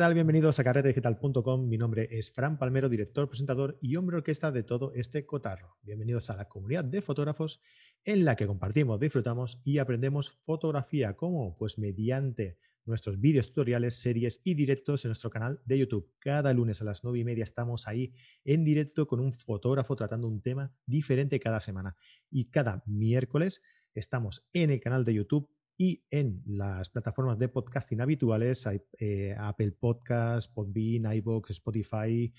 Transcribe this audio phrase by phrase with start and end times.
[0.00, 0.14] Hola, ¿qué tal?
[0.14, 1.68] Bienvenidos a carretedigital.com.
[1.68, 5.76] Mi nombre es Fran Palmero, director, presentador y hombre orquesta de todo este cotarro.
[5.82, 7.60] Bienvenidos a la comunidad de fotógrafos
[8.02, 11.16] en la que compartimos, disfrutamos y aprendemos fotografía.
[11.16, 11.54] ¿Cómo?
[11.58, 12.56] Pues mediante
[12.86, 16.10] nuestros vídeos tutoriales, series y directos en nuestro canal de YouTube.
[16.18, 20.28] Cada lunes a las 9 y media estamos ahí en directo con un fotógrafo tratando
[20.28, 21.94] un tema diferente cada semana.
[22.30, 23.60] Y cada miércoles
[23.92, 29.72] estamos en el canal de YouTube y en las plataformas de podcasting habituales, eh, Apple
[29.72, 32.30] Podcasts, Podbean, iVoox, Spotify,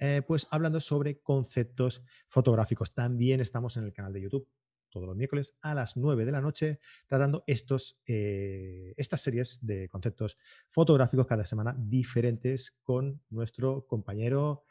[0.00, 2.92] eh, pues hablando sobre conceptos fotográficos.
[2.92, 4.48] También estamos en el canal de YouTube
[4.90, 9.88] todos los miércoles a las 9 de la noche tratando estos, eh, estas series de
[9.88, 14.64] conceptos fotográficos cada semana diferentes con nuestro compañero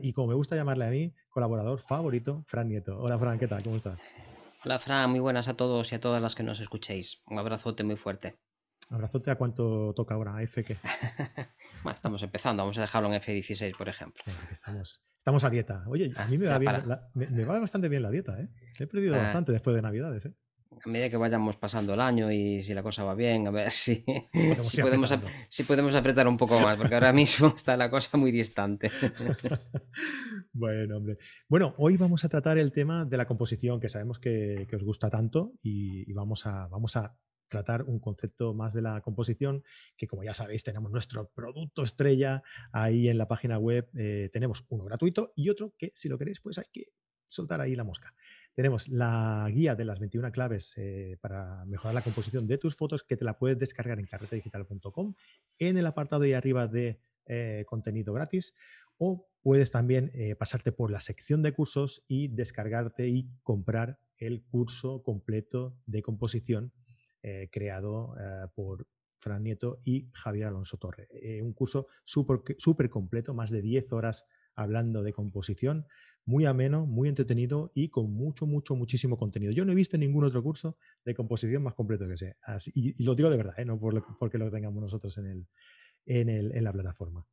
[0.00, 2.98] y como me gusta llamarle a mí, colaborador favorito, Fran Nieto.
[2.98, 3.62] Hola Fran, ¿qué tal?
[3.62, 4.00] ¿Cómo estás?
[4.66, 7.22] Hola Fran, muy buenas a todos y a todas las que nos escuchéis.
[7.28, 8.40] Un abrazote muy fuerte.
[8.90, 10.76] Abrazote a cuánto toca ahora, F qué.
[11.84, 14.24] bueno, estamos empezando, vamos a dejarlo en F16, por ejemplo.
[14.50, 15.84] Estamos, estamos a dieta.
[15.86, 16.82] Oye, a mí me va, bien,
[17.14, 18.48] me, va bastante bien la dieta, ¿eh?
[18.80, 19.18] He perdido ah.
[19.18, 20.34] bastante después de Navidades, ¿eh?
[20.86, 23.70] A medida que vayamos pasando el año y si la cosa va bien, a ver
[23.72, 24.04] si,
[24.62, 25.12] si, podemos,
[25.48, 28.90] si, podemos, apretar un poco más, porque ahora mismo está la cosa muy distante.
[30.52, 31.18] bueno, hombre.
[31.48, 35.10] Bueno, hoy vamos a tratar el tema de la composición, que sabemos que, os gusta
[35.10, 39.64] tanto, y, vamos, a, vamos a tratar un concepto más de la composición,
[39.96, 42.42] que como ya sabéis tenemos nuestro producto estrella
[42.72, 46.40] ahí en la página web, eh, tenemos uno gratuito y otro que si lo queréis
[46.40, 46.92] pues hay que
[47.24, 48.14] soltar ahí la mosca.
[48.56, 53.02] Tenemos la guía de las 21 claves eh, para mejorar la composición de tus fotos
[53.02, 55.14] que te la puedes descargar en carretedigital.com
[55.58, 58.54] en el apartado de arriba de eh, contenido gratis
[58.96, 64.42] o puedes también eh, pasarte por la sección de cursos y descargarte y comprar el
[64.42, 66.72] curso completo de composición
[67.50, 68.14] creado
[68.54, 68.86] por
[69.18, 71.08] Fran Nieto y Javier Alonso Torre.
[71.42, 74.24] un curso súper completo, más de 10 horas
[74.56, 75.86] hablando de composición,
[76.24, 79.52] muy ameno, muy entretenido y con mucho, mucho, muchísimo contenido.
[79.52, 82.36] Yo no he visto ningún otro curso de composición más completo que ese.
[82.74, 83.64] y, lo digo de verdad, ¿eh?
[83.64, 85.46] no por porque lo tengamos nosotros en, el,
[86.06, 87.24] en, el, en, la plataforma.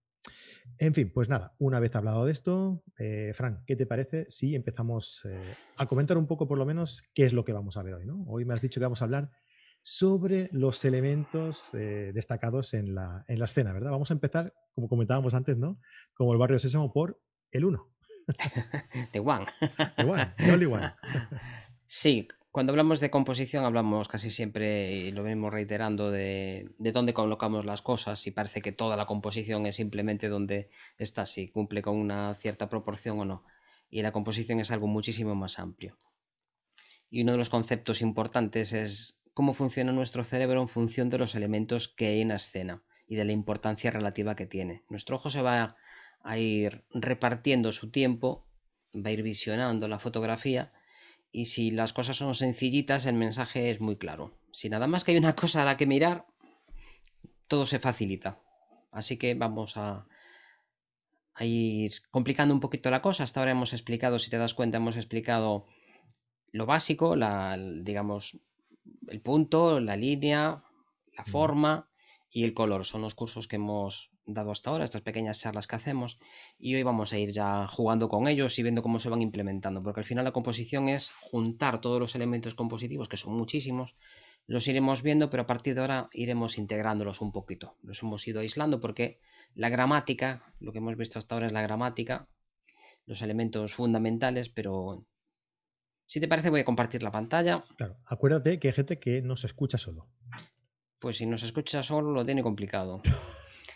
[0.78, 4.55] En fin, pues nada, una vez hablado de esto, eh, Fran, ¿qué te parece si
[4.55, 7.84] empezamos eh, a comentar un poco por lo menos qué es lo que vamos a
[7.84, 8.05] ver hoy?
[8.05, 8.23] ¿no?
[8.28, 9.31] Hoy me has dicho que vamos a hablar
[9.84, 13.92] sobre los elementos destacados en la, en la, escena, ¿verdad?
[13.92, 15.80] Vamos a empezar, como comentábamos antes, ¿no?
[16.14, 17.22] Como el barrio Sésamo, por
[17.52, 17.94] el 1.
[19.12, 19.46] The One.
[19.98, 20.94] The One, the only one.
[21.86, 27.14] Sí, cuando hablamos de composición hablamos casi siempre, y lo venimos reiterando, de, de, dónde
[27.14, 31.82] colocamos las cosas y parece que toda la composición es simplemente donde está, si cumple
[31.82, 33.46] con una cierta proporción o no.
[33.90, 35.98] Y la composición es algo muchísimo más amplio.
[37.10, 41.36] Y uno de los conceptos importantes es cómo funciona nuestro cerebro en función de los
[41.36, 44.84] elementos que hay en la escena y de la importancia relativa que tiene.
[44.90, 45.76] Nuestro ojo se va
[46.24, 48.48] a ir repartiendo su tiempo,
[48.96, 50.72] va a ir visionando la fotografía
[51.32, 54.38] y si las cosas son sencillitas el mensaje es muy claro.
[54.52, 56.26] Si nada más que hay una cosa a la que mirar,
[57.48, 58.40] todo se facilita.
[58.92, 60.06] Así que vamos a,
[61.34, 63.24] a ir complicando un poquito la cosa.
[63.24, 65.66] Hasta ahora hemos explicado, si te das cuenta, hemos explicado
[66.52, 68.40] lo básico, la, digamos,
[69.08, 70.64] el punto, la línea,
[71.18, 71.90] la forma
[72.30, 72.86] y el color.
[72.86, 76.18] Son los cursos que hemos dado hasta ahora, estas pequeñas charlas que hacemos,
[76.58, 79.84] y hoy vamos a ir ya jugando con ellos y viendo cómo se van implementando,
[79.84, 83.96] porque al final la composición es juntar todos los elementos compositivos, que son muchísimos,
[84.46, 87.78] los iremos viendo, pero a partir de ahora iremos integrándolos un poquito.
[87.82, 89.20] Los hemos ido aislando porque
[89.56, 92.28] la gramática, lo que hemos visto hasta ahora es la gramática,
[93.06, 95.06] los elementos fundamentales, pero
[96.08, 97.64] si te parece, voy a compartir la pantalla.
[97.78, 100.09] Claro, acuérdate que hay gente que no se escucha solo.
[101.00, 103.02] Pues si nos escucha solo, lo tiene complicado.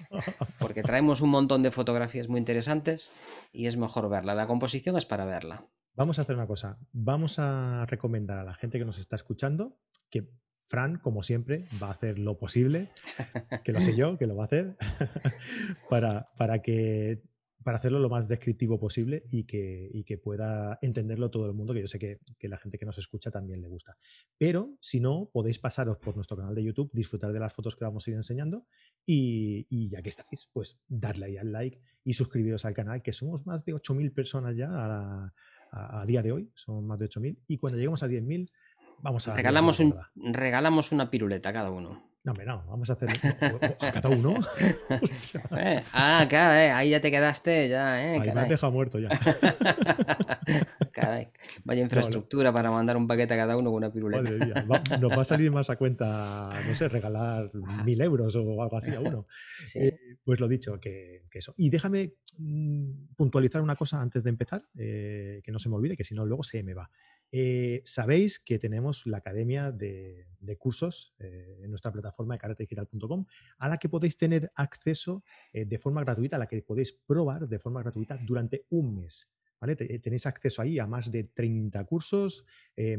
[0.59, 3.12] Porque traemos un montón de fotografías muy interesantes
[3.51, 4.35] y es mejor verla.
[4.35, 5.65] La composición es para verla.
[5.95, 6.77] Vamos a hacer una cosa.
[6.91, 9.79] Vamos a recomendar a la gente que nos está escuchando
[10.09, 10.29] que
[10.68, 12.89] Fran, como siempre, va a hacer lo posible,
[13.63, 14.77] que lo sé yo, que lo va a hacer,
[15.89, 17.24] para, para que
[17.67, 21.81] para hacerlo lo más descriptivo posible y que, que, pueda entenderlo todo el mundo, que
[21.81, 23.97] yo sé que, la gente que nos escucha también le gusta.
[24.37, 27.83] Pero si no, podéis pasaros por nuestro canal de YouTube, disfrutar de las fotos que
[27.83, 28.65] vamos a ir enseñando
[29.05, 33.45] y, ya que estáis, pues darle ahí al like y suscribiros al canal, que somos
[33.45, 35.33] más de 8.000 personas ya a,
[35.71, 38.49] a, día de hoy, son más de 8.000 y cuando lleguemos a 10.000
[38.99, 39.35] vamos a...
[39.35, 42.01] Regalamos, un, regalamos una piruleta cada uno.
[42.27, 43.07] No, hombre, no, vamos a hacer
[43.79, 44.35] a cada uno.
[45.57, 48.19] Eh, ah, claro, eh, ahí ya te quedaste, ya, eh.
[48.19, 49.07] Ahí me has dejado muerto ya.
[51.63, 54.29] vaya infraestructura para mandar un paquete a cada uno con una piruleta.
[55.00, 57.50] nos va a salir más a cuenta, no sé, regalar
[57.85, 59.25] mil euros o algo así a uno.
[59.75, 61.53] Eh, pues lo dicho, que, eso.
[61.56, 65.97] Y déjame mm, puntualizar una cosa antes de empezar, eh, que no se me olvide,
[65.97, 66.89] que si no luego se me va.
[67.31, 70.27] Eh, sabéis que tenemos la academia de,
[70.59, 73.25] cursos eh, en nuestra plataforma de karategital.com
[73.57, 77.59] a la que podéis tener acceso de forma gratuita, a la que podéis probar de
[77.59, 79.29] forma gratuita durante un mes.
[80.03, 82.45] Tenéis acceso ahí a más de 30 cursos,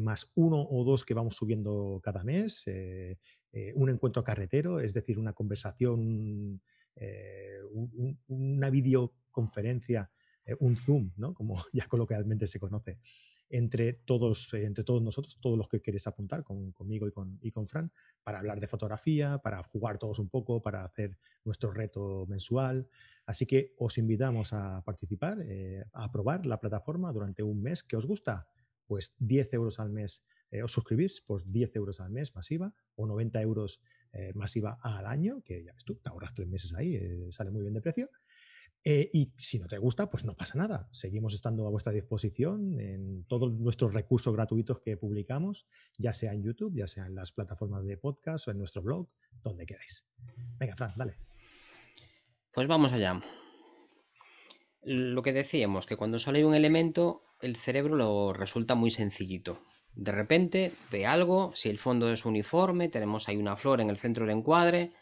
[0.01, 2.65] más uno o dos que vamos subiendo cada mes,
[3.75, 6.61] un encuentro carretero, es decir, una conversación,
[8.27, 10.11] una videoconferencia,
[10.61, 11.35] un Zoom, ¿no?
[11.35, 12.99] como ya coloquialmente se conoce
[13.51, 17.51] entre todos, eh, entre todos nosotros, todos los que queréis apuntar conmigo y con, y
[17.51, 17.91] con Fran,
[18.23, 22.89] para hablar de fotografía, para jugar todos un poco, para hacer nuestro reto mensual.
[23.27, 27.83] Así que os invitamos a participar, eh, a probar la plataforma durante un mes.
[27.83, 28.47] que os gusta?
[28.87, 33.07] Pues 10 euros al mes eh, os suscribís por 10 euros al mes masiva o
[33.07, 33.81] 90 euros
[34.35, 36.99] masiva al año, que ya ves tú, te ahorras tres meses ahí,
[37.31, 38.11] sale muy bien de precio.
[38.85, 40.89] Eh, y si no te gusta, pues no pasa nada.
[40.93, 45.67] Seguimos estando a vuestra disposición en todos nuestros recursos gratuitos que publicamos,
[45.97, 49.09] ya sea en YouTube, ya sea en las plataformas de podcast o en nuestro blog,
[49.43, 50.07] donde queráis.
[50.59, 51.19] Venga, Fran, dale.
[52.53, 53.21] Pues vamos allá.
[54.83, 59.61] Lo que decíamos, que cuando sale un elemento, el cerebro lo resulta muy sencillito.
[59.99, 63.99] De repente ve algo, si el fondo es uniforme, tenemos ahí una flor en el
[63.99, 64.93] centro del encuadre,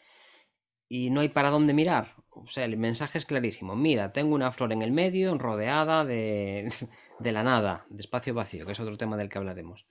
[0.89, 2.15] y no hay para dónde mirar.
[2.31, 3.75] O sea, el mensaje es clarísimo.
[3.75, 6.71] Mira, tengo una flor en el medio, rodeada de,
[7.19, 9.85] de la nada, de espacio vacío, que es otro tema del que hablaremos.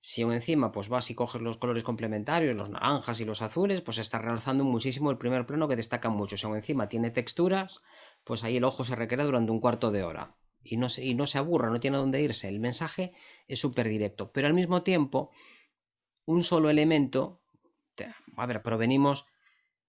[0.00, 3.80] Si aún encima pues vas y coges los colores complementarios, los naranjas y los azules,
[3.80, 6.36] pues está realzando muchísimo el primer plano que destaca mucho.
[6.36, 7.80] Si aún encima tiene texturas,
[8.24, 10.36] pues ahí el ojo se recrea durante un cuarto de hora.
[10.64, 12.48] Y no se, y no se aburra, no tiene dónde irse.
[12.48, 13.12] El mensaje
[13.46, 14.32] es súper directo.
[14.32, 15.30] Pero al mismo tiempo,
[16.24, 17.42] un solo elemento,
[18.36, 19.26] a ver, provenimos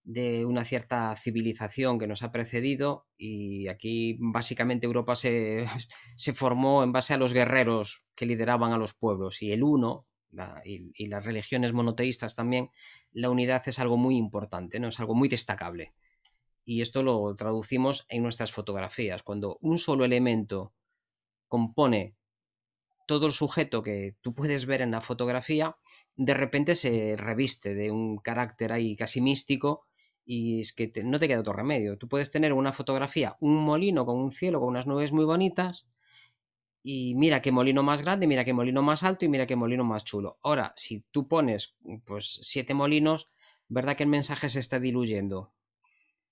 [0.04, 5.66] de una cierta civilización que nos ha precedido y aquí básicamente Europa se,
[6.16, 10.06] se formó en base a los guerreros que lideraban a los pueblos y el uno
[10.64, 12.70] y, las religiones monoteístas también,
[13.12, 14.90] la unidad es algo muy importante, ¿no?
[14.90, 15.94] es algo muy destacable.
[16.66, 19.24] Y esto lo traducimos en nuestras fotografías.
[19.24, 20.74] Cuando un solo elemento
[21.48, 22.16] compone
[23.08, 25.78] todo el sujeto que tú puedes ver en la fotografía,
[26.16, 29.86] de repente se reviste de un carácter ahí casi místico
[30.26, 31.98] y es que no te queda otro remedio.
[31.98, 35.88] Tú puedes tener una fotografía, un molino con un cielo, con unas nubes muy bonitas,
[36.88, 39.84] y mira qué molino más grande, mira qué molino más alto y mira qué molino
[39.84, 40.38] más chulo.
[40.44, 41.76] Ahora, si tú pones
[42.06, 43.28] pues siete molinos,
[43.68, 45.52] ¿verdad que el mensaje se está diluyendo?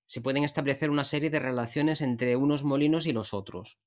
[0.05, 3.79] Se pueden establecer una serie de relaciones entre unos molinos y los otros.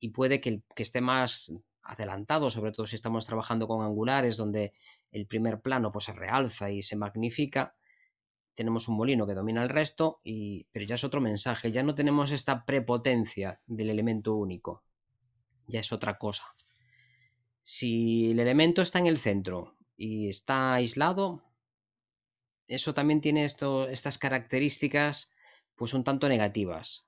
[0.00, 4.36] Y puede que el que esté más adelantado, sobre todo si estamos trabajando con angulares,
[4.36, 4.72] donde
[5.10, 7.74] el primer plano pues se realza y se magnifica,
[8.54, 11.94] tenemos un molino que domina el resto, y, pero ya es otro mensaje, ya no
[11.94, 14.82] tenemos esta prepotencia del elemento único,
[15.66, 16.44] ya es otra cosa.
[17.62, 21.44] Si el elemento está en el centro y está aislado,
[22.66, 25.30] eso también tiene esto, estas características
[25.78, 27.06] pues un tanto negativas.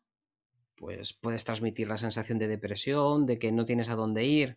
[0.77, 4.57] Pues puedes transmitir la sensación de depresión, de que no tienes a dónde ir,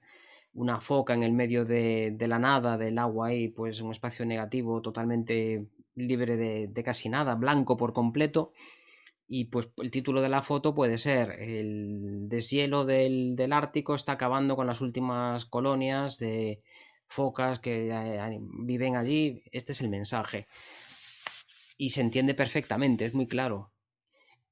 [0.54, 4.82] una foca en el medio de, la nada, del agua ahí, pues un espacio negativo
[4.82, 8.54] totalmente libre de, casi nada, blanco por completo.
[9.28, 14.56] Y pues el título de la foto puede ser El deshielo del, Ártico está acabando
[14.56, 16.62] con las últimas colonias de
[17.08, 19.44] focas que eh, viven allí.
[19.52, 20.48] Este es el mensaje.
[21.78, 23.73] Y se entiende perfectamente, es muy claro.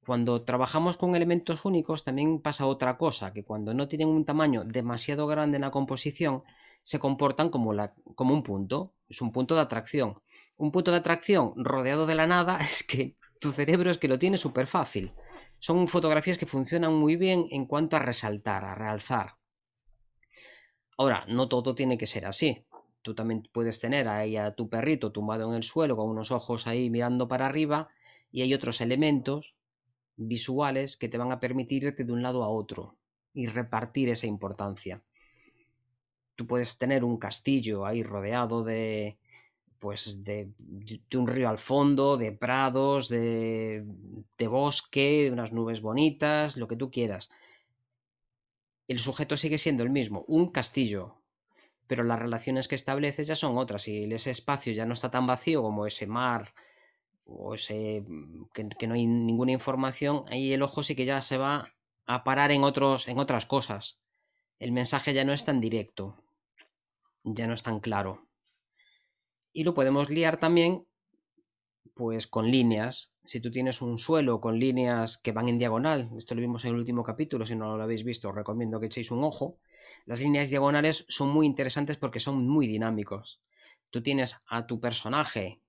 [0.06, 4.64] Cuando trabajamos con elementos únicos también pasa otra cosa, que cuando no tienen un tamaño
[4.66, 6.44] demasiado grande en la composición,
[6.82, 10.16] se comportan como, un punto, es un punto de atracción
[10.62, 14.20] un punto de atracción rodeado de la nada, es que tu cerebro es que lo
[14.20, 15.12] tiene súper fácil.
[15.60, 19.38] Son fotografías que funcionan muy bien en cuanto a resaltar, a realzar.
[20.98, 22.64] Ahora, no todo tiene que ser así.
[23.02, 26.68] Tú también puedes tener ahí a tu perrito tumbado en el suelo con unos ojos
[26.68, 27.90] ahí mirando para arriba
[28.32, 29.56] y hay otros elementos
[30.18, 32.98] visuales que te van a permitir irte de un lado a otro
[33.34, 35.02] y repartir esa importancia.
[36.36, 39.18] Tú puedes tener un castillo ahí rodeado de,
[39.80, 40.50] pues de,
[41.16, 43.86] un río al fondo, de prados, de,
[44.38, 47.30] de bosque, unas nubes bonitas, lo que tú quieras.
[48.88, 51.22] El sujeto sigue siendo el mismo, un castillo,
[51.88, 55.28] pero las relaciones que estableces ya son otras y ese espacio ya no está tan
[55.28, 56.54] vacío como ese mar
[57.26, 61.22] o ese mm, que, que, no hay ninguna información, ahí el ojo sí que ya
[61.22, 61.74] se va
[62.06, 64.02] a parar en otros en otras cosas
[64.62, 66.24] el mensaje ya no es tan directo,
[67.24, 68.28] ya no es tan claro.
[69.54, 70.86] Y lo podemos liar también
[71.96, 73.12] pues con líneas.
[73.24, 76.74] Si tú tienes un suelo con líneas que van en diagonal, esto lo vimos en
[76.74, 79.58] el último capítulo, si no lo habéis visto, os recomiendo que echéis un ojo.
[80.06, 83.42] Las líneas diagonales son muy interesantes porque son muy dinámicos.
[83.90, 85.60] Tú tienes a tu personaje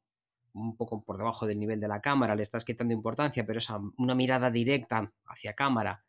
[0.55, 3.81] un poco por debajo del nivel de la cámara, le estás quitando importancia, pero esa
[3.97, 6.05] una mirada directa hacia cámara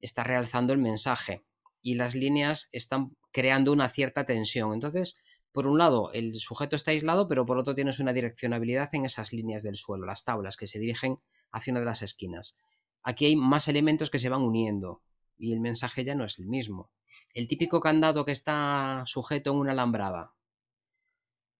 [0.00, 1.44] está realzando el mensaje
[1.82, 4.72] y las líneas están creando una cierta tensión.
[4.72, 5.16] Entonces,
[5.52, 9.32] por un lado, el sujeto está aislado, pero por otro tienes una direccionabilidad en esas
[9.32, 11.18] líneas del suelo, las tablas que se dirigen
[11.50, 12.56] hacia una de las esquinas.
[13.02, 15.02] Aquí hay más elementos que se van uniendo
[15.38, 16.90] y el mensaje ya no es el mismo.
[17.32, 20.34] El típico candado que está sujeto en una alambrada.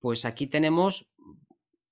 [0.00, 1.08] Pues aquí tenemos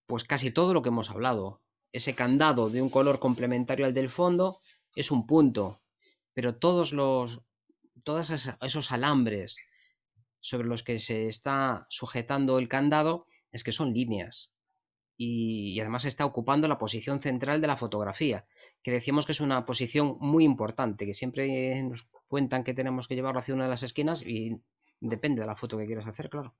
[0.06, 1.62] pues casi todo lo que hemos hablado.
[1.92, 4.60] Ese candado de un color complementario al del fondo
[4.96, 5.80] es un punto,
[6.32, 7.42] pero todos los
[8.02, 9.56] todos esos alambres
[10.40, 14.52] sobre los que se está sujetando el candado es que son líneas.
[15.16, 18.46] Y, además está ocupando la posición central de la fotografía,
[18.82, 23.14] que decíamos que es una posición muy importante, que siempre nos cuentan que tenemos que
[23.14, 24.60] llevarlo hacia una de las esquinas y
[25.00, 26.54] depende de la foto que quieras hacer, claro.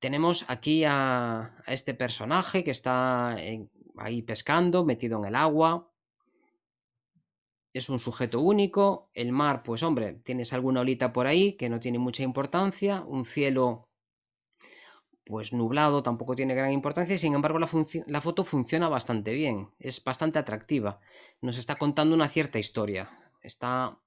[0.00, 3.36] Tenemos aquí a, este personaje que está
[3.96, 5.90] ahí pescando, metido en el agua,
[7.72, 9.10] es un sujeto único.
[9.14, 13.02] El mar, pues hombre, tienes alguna olita por ahí que no tiene mucha importancia.
[13.06, 13.88] Un cielo,
[15.24, 17.16] pues nublado, tampoco tiene gran importancia.
[17.18, 17.68] Sin embargo, la,
[18.06, 19.70] la, foto funciona bastante bien.
[19.78, 21.00] Es bastante atractiva.
[21.40, 23.10] Nos está contando una cierta historia.
[23.42, 23.98] Está.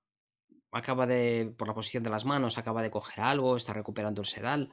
[0.73, 1.53] Acaba de.
[1.57, 4.71] Por la posición de las manos, acaba de coger algo, está recuperando el sedal.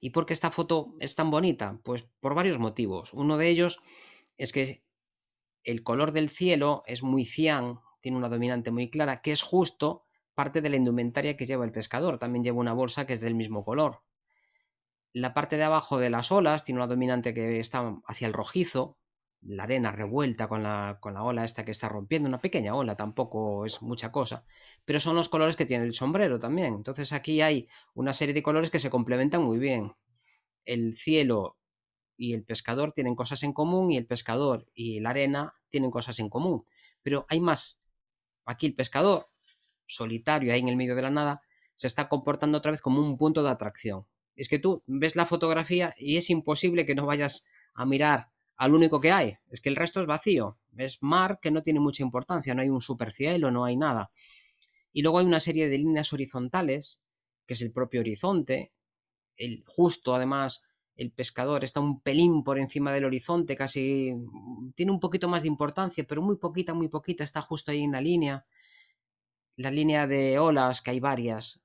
[0.00, 1.78] ¿Y por qué esta foto es tan bonita?
[1.84, 3.12] Pues por varios motivos.
[3.12, 3.80] Uno de ellos
[4.36, 4.82] es que
[5.62, 10.04] el color del cielo es muy cian, tiene una dominante muy clara, que es justo
[10.34, 12.18] parte de la indumentaria que lleva el pescador.
[12.18, 14.02] También lleva una bolsa que es del mismo color.
[15.12, 18.96] La parte de abajo de las olas tiene una dominante que está hacia el rojizo,
[19.42, 22.96] la arena revuelta con la, con la ola esta que está rompiendo, una pequeña ola,
[22.96, 24.44] tampoco es mucha cosa,
[24.84, 26.74] pero son los colores que tiene el sombrero también.
[26.74, 29.92] Entonces aquí hay una serie de colores que se complementan muy bien.
[30.64, 31.58] El cielo
[32.16, 36.18] y el pescador tienen cosas en común y el pescador y la arena tienen cosas
[36.20, 36.64] en común,
[37.02, 37.82] pero hay más
[38.44, 39.28] Aquí el pescador,
[39.86, 41.42] solitario ahí en el medio de la nada,
[41.74, 44.06] se está comportando otra vez como un punto de atracción.
[44.34, 47.44] Es que tú ves la fotografía y es imposible que no vayas
[47.74, 49.36] a mirar al único que hay.
[49.50, 50.58] Es que el resto es vacío.
[50.76, 54.10] Es mar que no tiene mucha importancia, no hay un supercielo, no hay nada.
[54.92, 57.00] Y luego hay una serie de líneas horizontales,
[57.46, 58.72] que es el propio horizonte.
[59.36, 60.64] El justo, además,
[60.96, 65.42] el pescador está un pelín por encima del horizonte, casi mm, tiene un poquito más
[65.42, 68.46] de importancia, pero muy poquita, muy poquita, está justo ahí en la línea.
[69.56, 71.62] La línea de olas, que hay varias,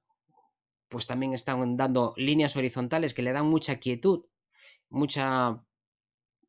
[0.89, 4.25] pues también están dando líneas horizontales que le dan mucha quietud,
[4.89, 5.63] mucha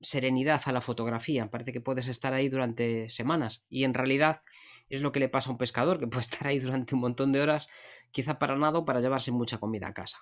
[0.00, 1.50] serenidad a la fotografía.
[1.50, 4.42] Parece que puedes estar ahí durante semanas y en realidad
[4.88, 7.32] es lo que le pasa a un pescador, que puede estar ahí durante un montón
[7.32, 7.68] de horas,
[8.10, 10.18] quizá para nada para llevarse mucha comida a casa.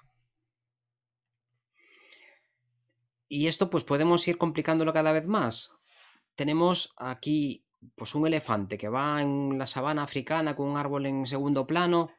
[3.29, 5.73] Y esto pues podemos ir complicándolo cada vez más.
[6.37, 7.65] Tenemos aquí
[7.95, 12.11] pues un elefante que va en la sabana africana con un árbol en segundo plano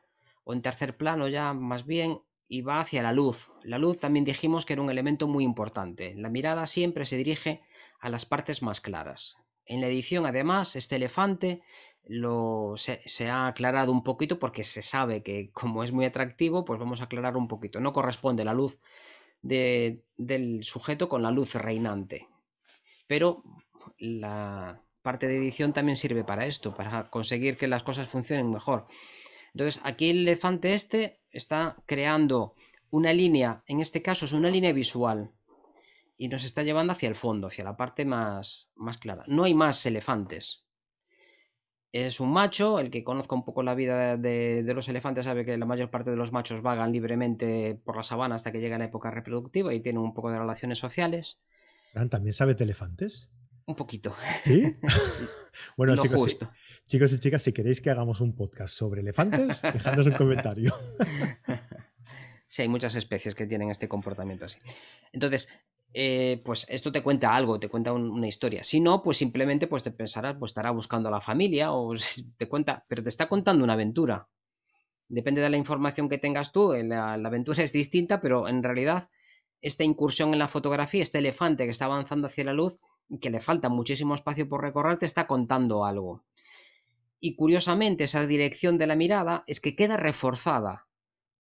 [0.44, 3.52] o en tercer plano ya más bien y va hacia la luz.
[3.64, 6.14] La luz también dijimos que era un elemento muy importante.
[6.16, 7.62] La mirada siempre se dirige
[8.00, 9.38] a las partes más claras.
[9.66, 11.62] En la edición además este elefante
[12.06, 16.80] lo, se, ha aclarado un poquito porque se sabe que como es muy atractivo pues
[16.80, 17.80] vamos a aclarar un poquito.
[17.80, 18.80] No corresponde la luz
[19.42, 22.28] del sujeto con la luz reinante.
[23.08, 23.44] Pero
[23.98, 28.88] la parte de edición también sirve para esto, para conseguir que las cosas funcionen mejor.
[29.58, 32.54] Entonces, aquí el elefante este está creando
[32.92, 35.32] una línea, en este caso es una línea visual,
[36.16, 39.24] y nos está llevando hacia el fondo, hacia la parte más, más clara.
[39.28, 40.68] No hay más elefantes
[42.06, 45.58] es un macho, el que conozca un poco la vida de, los elefantes sabe que
[45.58, 48.86] la mayor parte de los machos vagan libremente por la sabana hasta que llega la
[48.86, 51.40] época reproductiva y tienen un poco de relaciones sociales.
[52.10, 53.32] ¿También sabe de elefantes?
[53.66, 54.14] Un poquito.
[54.44, 54.76] ¿Sí?
[55.78, 56.38] bueno, chicos,
[56.88, 60.74] chicos y chicas, si queréis que hagamos un podcast sobre elefantes, dejadnos un comentario.
[62.48, 64.58] sí, hay muchas especies que tienen este comportamiento así.
[65.12, 65.50] Entonces,
[65.94, 68.64] eh, pues esto te cuenta algo, te cuenta una historia.
[68.64, 71.94] Si no, pues simplemente pues te pensarás, pues estará buscando a la familia o
[72.38, 74.30] te cuenta, pero te está contando una aventura.
[75.10, 79.10] Depende de la información que tengas tú, eh, la, aventura es distinta, pero en realidad
[79.62, 82.80] esta incursión en la fotografía, este elefante que está avanzando hacia la luz,
[83.22, 86.26] que le falta muchísimo espacio por recorrer, te está contando algo.
[87.20, 90.88] Y curiosamente esa dirección de la mirada es que queda reforzada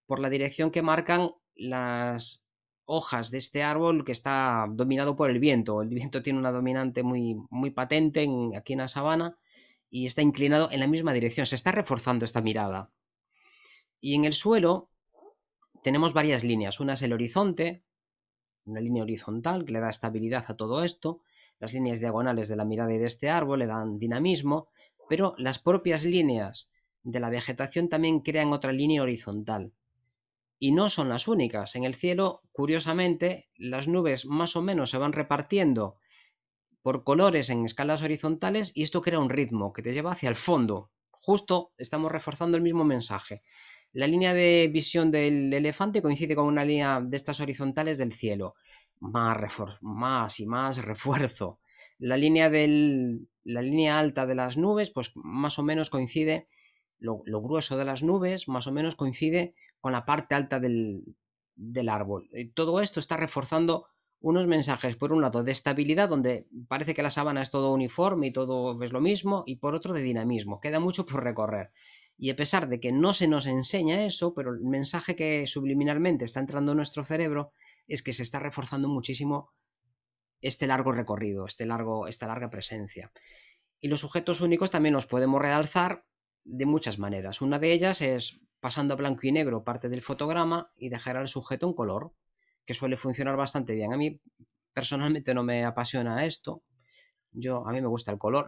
[0.05, 2.46] por la dirección que marcan las
[2.86, 5.81] hojas de este árbol que está dominado por el viento.
[5.81, 9.38] El viento tiene una dominante muy, muy patente en, aquí en la sabana
[9.89, 11.46] y está inclinado en la misma dirección.
[11.46, 12.91] Se está reforzando esta mirada.
[14.00, 14.89] Y en el suelo
[15.84, 16.79] tenemos varias líneas.
[16.79, 17.84] Una es el horizonte,
[18.65, 21.22] una línea horizontal que le da estabilidad a todo esto.
[21.60, 24.69] Las líneas diagonales de la mirada y de este árbol le dan dinamismo,
[25.10, 26.70] pero las propias líneas
[27.04, 29.74] de la vegetación también crean otra línea horizontal.
[30.60, 31.76] Y no son las únicas.
[31.76, 35.98] En el cielo, curiosamente, las nubes más o menos se van repartiendo
[36.82, 40.36] por colores en escalas horizontales y esto crea un ritmo que te lleva hacia el
[40.36, 40.92] fondo.
[41.12, 43.44] Justo estamos reforzando el mismo mensaje.
[43.94, 48.56] La línea de visión del elefante coincide con una línea de estas horizontales del cielo.
[49.00, 49.38] Más,
[49.82, 51.60] más y más refuerzo.
[52.00, 56.48] La línea, del, la línea alta de las nubes, pues más o menos coincide,
[57.00, 61.04] lo, grueso de las nubes, más o menos coincide con la parte alta del,
[61.56, 62.30] del árbol.
[62.34, 63.88] Y todo esto está reforzando
[64.20, 68.27] unos mensajes, por un lado, de estabilidad, donde parece que la sabana es todo uniforme
[68.27, 70.60] y todo es lo mismo, y por otro, de dinamismo.
[70.60, 71.72] Queda mucho por recorrer.
[72.18, 76.25] Y a pesar de que no se nos enseña eso, pero el mensaje que subliminalmente
[76.25, 77.51] está entrando en nuestro cerebro
[77.88, 79.51] es que se está reforzando muchísimo
[80.41, 83.12] este largo recorrido, este largo, esta larga presencia.
[83.79, 86.06] Y los sujetos únicos también los podemos realzar
[86.44, 87.41] de muchas maneras.
[87.41, 91.27] Una de ellas es pasando a blanco y negro parte del fotograma y dejar al
[91.27, 92.13] sujeto en color,
[92.65, 93.94] que suele funcionar bastante bien.
[93.94, 94.20] A mí
[94.74, 96.63] personalmente no me apasiona esto,
[97.32, 98.46] yo, a mí me gusta el color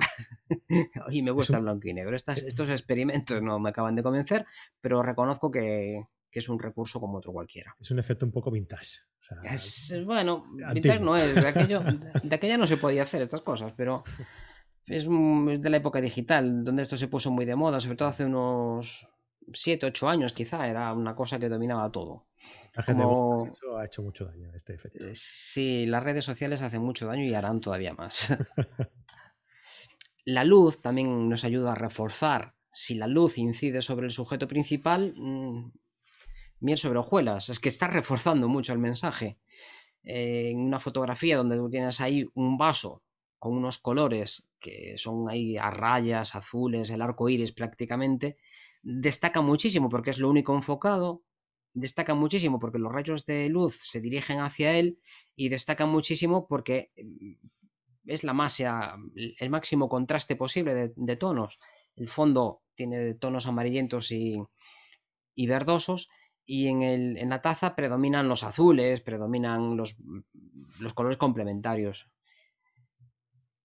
[1.12, 2.16] y me gusta el blanco y negro.
[2.16, 4.46] Estas, estos experimentos no me acaban de convencer,
[4.82, 7.76] pero reconozco que, es un recurso como otro cualquiera.
[7.80, 9.00] Es un efecto un poco vintage.
[10.06, 11.34] bueno, vintage no es.
[11.34, 11.82] De, aquello,
[12.24, 14.04] de aquella no se podía hacer estas cosas, pero
[14.86, 18.26] es de la época digital, donde esto se puso muy de moda, sobre todo hace
[18.26, 19.08] unos
[19.54, 22.28] 7, 8 años quizá, era una cosa que dominaba todo.
[22.78, 25.06] Eso ha hecho mucho daño este efecto.
[25.06, 28.38] Eh, sí, las redes sociales hacen mucho daño y harán todavía más.
[30.26, 32.56] la luz también nos ayuda a reforzar.
[32.72, 35.72] Si la luz incide sobre el sujeto principal, mm,
[36.60, 37.50] miel sobre hojuelas.
[37.50, 39.38] Es que está reforzando mucho el mensaje.
[40.04, 43.04] en una fotografía donde tú tienes ahí un vaso
[43.38, 48.38] con unos colores que son ahí a rayas, azules, el arco iris prácticamente,
[48.82, 51.24] destaca muchísimo porque es lo único enfocado,
[51.74, 55.00] destaca muchísimo porque los rayos de luz se dirigen hacia él
[55.36, 57.34] y destaca muchísimo porque mm,
[58.08, 61.60] es la masa, el máximo contraste posible de, tonos.
[61.96, 64.42] El fondo tiene tonos amarillentos y,
[65.36, 66.10] y verdosos
[66.52, 70.00] y en, el, en, la taza predominan los azules, predominan los,
[70.80, 72.10] los colores complementarios.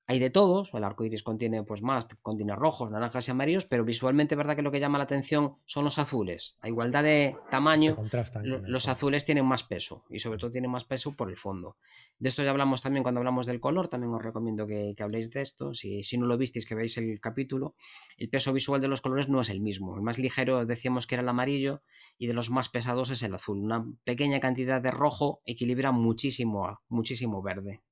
[0.06, 3.86] Hay de todos, el arco iris contiene pues más, contiene rojos, naranjas y amarillos, pero
[3.86, 6.58] visualmente, verdad que lo que llama la atención son los azules.
[6.60, 7.96] A igualdad de tamaño,
[8.42, 11.78] los azules tienen más peso y sobre todo tienen más peso por el fondo.
[12.18, 15.40] De esto ya hablamos también cuando hablamos del color, también os recomiendo que, habléis de
[15.40, 15.72] esto.
[15.72, 17.74] Si, si, no lo visteis, que veáis el capítulo.
[18.18, 19.96] El peso visual de los colores no es el mismo.
[19.96, 21.82] El más ligero decíamos que era el amarillo
[22.18, 23.58] y de los más pesados es el azul.
[23.58, 27.82] Una pequeña cantidad de rojo equilibra muchísimo, muchísimo verde.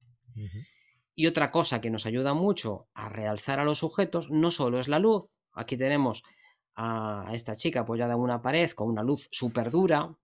[1.15, 4.89] Y otra cosa que nos ayuda mucho a realzar a los sujetos no solo es
[4.89, 5.29] la luz.
[5.53, 6.23] Aquí tenemos
[6.75, 10.17] a esta chica apoyada en una pared con una luz súper dura.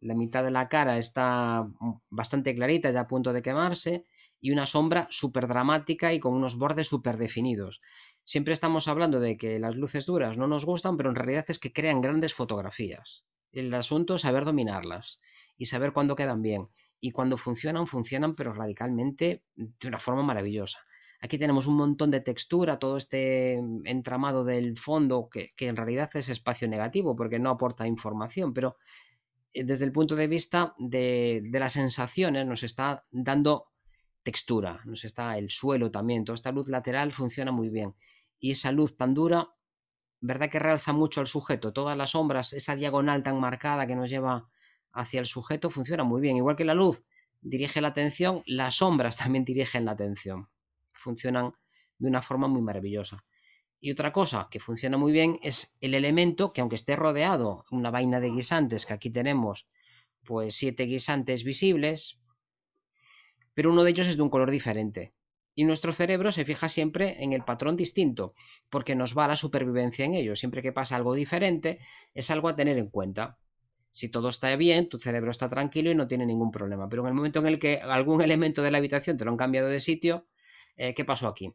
[0.00, 1.66] La mitad de la cara está
[2.10, 4.04] bastante clarita, ya a punto de quemarse,
[4.40, 7.80] y una sombra súper dramática y con unos bordes súper definidos.
[8.24, 11.58] Siempre estamos hablando de que las luces duras no nos gustan, pero en realidad es
[11.58, 13.24] que crean grandes fotografías.
[13.52, 15.20] El asunto es saber dominarlas
[15.56, 16.68] y saber cuándo quedan bien.
[17.04, 20.78] Y cuando funcionan, funcionan, pero radicalmente de una forma maravillosa.
[21.20, 26.30] Aquí tenemos un montón de textura, todo este entramado del fondo, que, en realidad es
[26.30, 28.78] espacio negativo porque no aporta información, pero
[29.52, 33.66] eh, desde el punto de vista de, de las sensaciones nos está dando
[34.22, 37.94] textura, nos está el suelo también, toda esta luz lateral funciona muy bien.
[38.38, 39.50] Y esa luz tan dura,
[40.20, 41.74] ¿verdad que realza mucho al sujeto?
[41.74, 44.48] Todas las sombras, esa diagonal tan marcada que nos lleva
[44.94, 46.36] hacia el sujeto funciona muy bien.
[46.36, 47.04] Igual que la luz
[47.40, 50.48] dirige la atención, las sombras también dirigen la atención.
[50.92, 51.52] Funcionan
[51.98, 53.24] de una forma muy maravillosa.
[53.80, 57.90] Y otra cosa que funciona muy bien es el elemento que aunque esté rodeado una
[57.90, 59.68] vaina de guisantes, que aquí tenemos
[60.24, 62.18] pues siete guisantes visibles,
[63.52, 65.12] pero uno de ellos es de un color diferente.
[65.54, 68.34] Y nuestro cerebro se fija siempre en el patrón distinto,
[68.70, 70.34] porque nos va la supervivencia en ello.
[70.34, 71.78] Siempre que pasa algo diferente,
[72.12, 73.38] es algo a tener en cuenta.
[73.94, 76.88] Si todo está bien, tu cerebro está tranquilo y no tiene ningún problema.
[76.88, 79.36] Pero en el momento en el que algún elemento de la habitación te lo han
[79.36, 80.26] cambiado de sitio,
[80.74, 81.54] eh, ¿qué pasó aquí?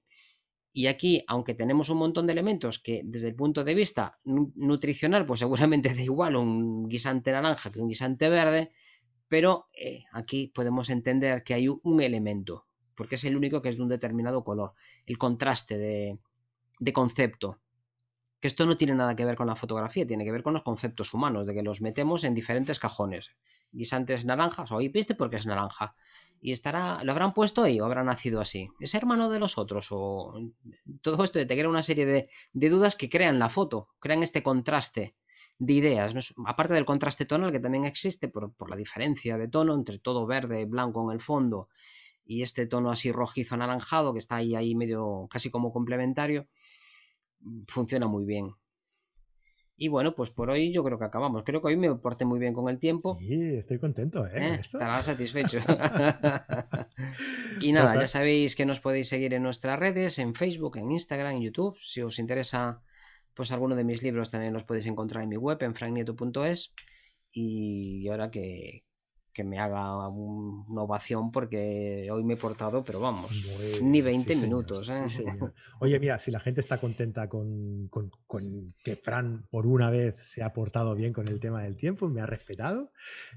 [0.71, 5.25] Y aquí, aunque tenemos un montón de elementos que desde el punto de vista nutricional,
[5.25, 8.71] pues seguramente da igual un guisante naranja que un guisante verde,
[9.27, 13.75] pero eh, aquí podemos entender que hay un elemento, porque es el único que es
[13.75, 14.75] de un determinado color,
[15.05, 16.19] el contraste de,
[16.79, 17.59] de concepto.
[18.39, 20.63] Que esto no tiene nada que ver con la fotografía, tiene que ver con los
[20.63, 23.35] conceptos humanos, de que los metemos en diferentes cajones.
[23.71, 25.95] Guisantes naranjas, o viste porque es naranja
[26.41, 28.69] y estará, lo habrán puesto ahí o habrá nacido así.
[28.79, 29.87] ¿Es hermano de los otros?
[29.91, 30.33] O
[31.01, 32.29] todo esto te crea una serie de,
[32.69, 35.15] dudas que crean la foto, crean este contraste
[35.57, 39.73] de ideas, aparte del contraste tonal que también existe por, por, la diferencia de tono
[39.73, 41.67] entre todo verde, blanco en el fondo
[42.25, 46.47] y este tono así rojizo anaranjado que está ahí, ahí medio casi como complementario,
[47.67, 48.51] funciona muy bien.
[49.81, 51.43] Y bueno, pues por hoy yo creo que acabamos.
[51.45, 53.17] Creo que hoy me porté muy bien con el tiempo.
[53.17, 54.31] Sí, estoy contento, ¿eh?
[54.35, 55.59] eh estará satisfecho.
[57.61, 61.37] y nada, ya sabéis que nos podéis seguir en nuestras redes, en Facebook, en Instagram,
[61.37, 61.77] en YouTube.
[61.81, 62.81] Si os interesa,
[63.33, 66.73] pues alguno de mis libros también los podéis encontrar en mi web, en franknieto.es.
[67.31, 68.83] Y ahora que,
[69.39, 73.31] que me haga una ovación porque hoy me he portado, pero vamos,
[73.81, 74.89] ni 20 minutos.
[74.89, 75.05] ¿eh?
[75.79, 77.89] Oye, mira, si la gente está contenta con,
[78.83, 82.19] que Fran por una vez se ha portado bien con el tema del tiempo, me
[82.19, 82.91] ha respetado,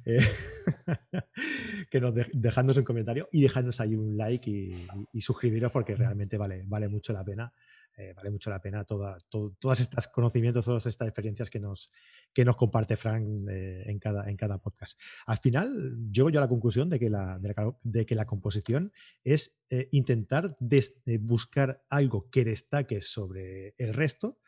[0.05, 0.19] eh,
[1.93, 6.37] que nos dejadnos un comentario y dejadnos ahí un like y, y suscribiros porque realmente
[6.37, 7.53] vale, vale mucho la pena
[7.97, 11.91] eh, vale mucho la pena toda, todos estos conocimientos, todas estas experiencias que nos,
[12.33, 14.99] que nos comparte Frank eh, en, cada, en cada podcast.
[15.27, 17.39] Al final, llego yo a la conclusión de que la,
[17.83, 18.93] de que la composición
[19.25, 20.57] es eh, intentar
[21.21, 24.39] buscar algo que destaque sobre el resto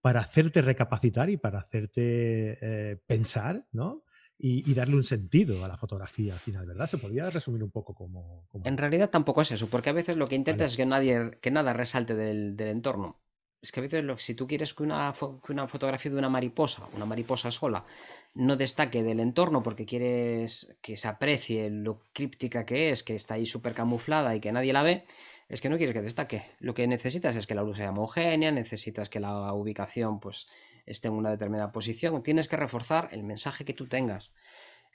[0.00, 4.04] para hacerte recapacitar y para hacerte pensar, ¿no?
[4.38, 6.86] Y, darle un sentido a la fotografía al final, ¿verdad?
[6.86, 8.46] Se podría resumir un poco como...
[8.64, 11.50] En realidad tampoco es eso, porque a veces lo que intentas es que, nadie, que
[11.50, 13.20] nada resalte del, entorno.
[13.62, 15.14] Es que a veces lo, si tú quieres que una,
[15.48, 17.86] una, fotografía de una mariposa, una mariposa sola,
[18.34, 23.34] no destaque del entorno porque quieres que se aprecie lo críptica que es, que está
[23.34, 25.06] ahí súper camuflada y que nadie la ve,
[25.48, 26.44] es que no quieres que destaque.
[26.58, 30.48] Lo que necesitas es que la luz sea homogénea, necesitas que la ubicación pues
[30.86, 34.32] esté en una determinada posición, tienes que reforzar el mensaje que tú tengas.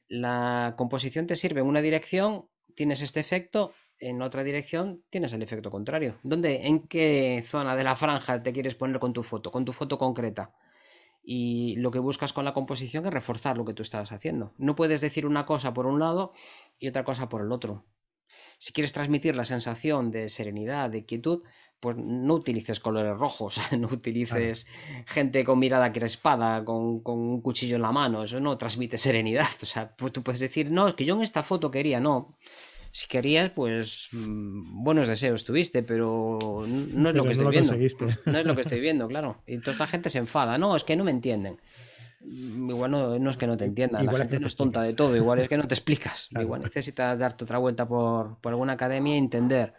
[0.08, 5.44] La composición te sirve en una dirección, tienes este efecto, en otra dirección tienes el
[5.44, 6.18] efecto contrario.
[6.24, 9.74] ¿Dónde, en qué zona de la franja te quieres poner con tu foto, con tu
[9.74, 10.54] foto concreta?
[11.22, 14.54] Y lo que buscas con la composición es reforzar lo que tú estás haciendo.
[14.58, 16.34] No puedes decir una cosa por un lado
[16.80, 17.86] y otra cosa por el otro.
[18.58, 21.44] Si quieres transmitir la sensación de serenidad, de quietud,
[21.80, 24.68] pues no utilices colores rojos, no utilices
[25.06, 29.50] gente con mirada crespada, con, con, un cuchillo en la mano, eso no transmite serenidad.
[29.62, 32.38] O sea, pues tú puedes decir, no, es que yo en esta foto quería, no.
[32.92, 37.76] Si querías, pues mm, buenos deseos tuviste, pero no es lo que estoy viendo.
[38.26, 39.44] No es lo que estoy viendo, claro.
[39.46, 41.60] Y entonces la gente se enfada, no, es que no me entienden.
[42.22, 45.16] Mm, igual no, es que no te entiendan, la gente no, es tonta de todo,
[45.16, 46.30] igual es que no te explicas.
[46.40, 49.74] Igual necesitas darte otra vuelta por, por alguna academia e entender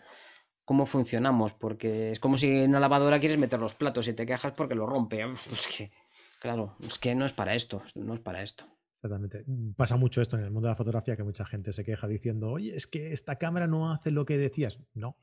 [0.64, 4.26] cómo funcionamos, porque es como si en una lavadora quieres meter los platos y te
[4.26, 5.24] quejas porque lo rompe.
[6.40, 8.66] claro, es que no es para esto, no es para esto.
[9.03, 9.44] Exactamente.
[9.76, 12.50] Pasa mucho esto en el mundo de la fotografía que mucha gente se queja diciendo,
[12.50, 14.79] oye, es que esta cámara no hace lo que decías.
[14.92, 15.16] No,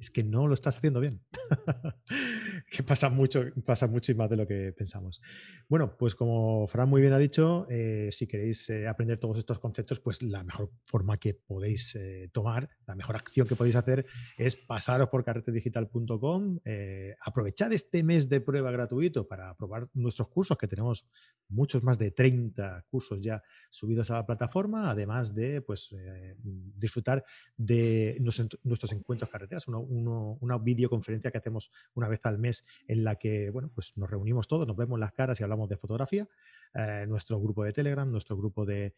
[0.00, 1.20] es que no lo estás haciendo bien.
[2.70, 5.20] que pasa mucho, pasa mucho y más de lo que pensamos.
[5.68, 9.58] Bueno, pues como Fran muy bien ha dicho, eh, si queréis eh, aprender todos estos
[9.58, 14.06] conceptos, pues la mejor forma que podéis eh, tomar, la mejor acción que podéis hacer
[14.38, 16.60] es pasaros por carretedigital.com,
[17.20, 21.06] aprovechar este mes de prueba gratuito para probar nuestros cursos, que tenemos
[21.48, 25.94] muchos más de 30 cursos ya subidos a la plataforma, además de pues,
[26.42, 27.24] disfrutar
[27.56, 29.66] de nuestros, encuentros carreteras,
[30.62, 34.66] videoconferencia que hacemos una vez al mes en la que bueno, pues nos reunimos todos,
[34.66, 36.28] nos vemos las caras y hablamos de fotografía,
[36.74, 38.94] eh, nuestro grupo de Telegram, nuestro grupo de,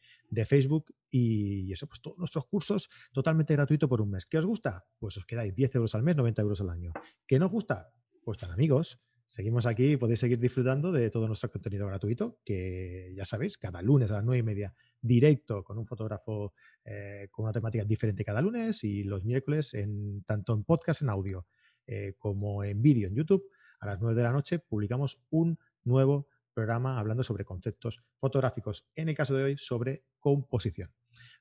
[0.47, 4.27] Facebook y eso, pues todos nuestros cursos totalmente gratuito por un mes.
[4.27, 4.85] ¿Qué os gusta?
[4.99, 6.93] Pues os quedáis 10 euros al mes, 90 euros al año.
[7.27, 7.93] ¿Qué nos gusta?
[8.25, 9.01] Pues tan amigos.
[9.33, 13.81] Seguimos aquí y podéis seguir disfrutando de todo nuestro contenido gratuito, que ya sabéis, cada
[13.81, 16.53] lunes a las 9 y media, directo con un fotógrafo
[16.85, 21.09] eh, con una temática diferente cada lunes y los miércoles en, tanto en podcast, en
[21.09, 21.47] audio,
[21.87, 23.49] eh, como en vídeo en YouTube.
[23.81, 29.09] A las 9 de la noche publicamos un nuevo programa hablando sobre conceptos fotográficos, en
[29.09, 30.91] el caso de hoy sobre composición.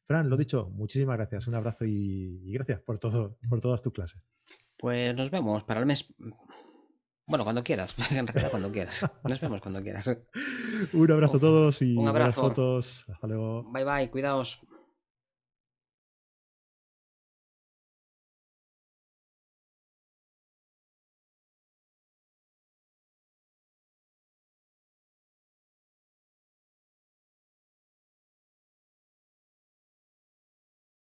[0.06, 3.92] Fran, lo dicho, muchísimas gracias, un abrazo y, y gracias por, todo, por todas tus
[3.92, 4.22] clases.
[4.78, 6.16] Pues nos vemos para el mes
[7.26, 9.10] bueno, cuando quieras, en realidad cuando quieras.
[9.24, 10.08] Nos vemos cuando quieras.
[10.94, 12.42] Un abrazo a todos y un abrazo.
[12.42, 13.06] fotos.
[13.10, 13.64] Hasta luego.
[13.72, 14.60] Bye bye, cuidaos.